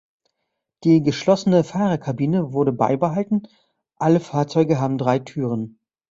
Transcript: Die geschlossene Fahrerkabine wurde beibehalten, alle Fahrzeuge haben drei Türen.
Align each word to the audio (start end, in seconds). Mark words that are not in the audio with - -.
Die 0.83 1.03
geschlossene 1.03 1.63
Fahrerkabine 1.63 2.53
wurde 2.53 2.71
beibehalten, 2.71 3.43
alle 3.97 4.19
Fahrzeuge 4.19 4.79
haben 4.81 4.97
drei 4.97 5.19
Türen. 5.19 5.77